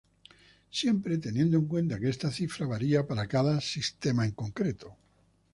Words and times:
Siempre 0.71 1.19
teniendo 1.19 1.57
en 1.59 1.67
cuenta 1.67 1.99
que 1.99 2.09
esta 2.09 2.31
cifra 2.31 2.65
varia 2.65 3.05
para 3.05 3.27
cada 3.27 3.61
sistema 3.61 4.25
en 4.25 4.31
concreto. 4.31 4.97